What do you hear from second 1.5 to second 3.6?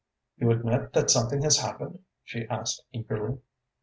happened?" she asked eagerly.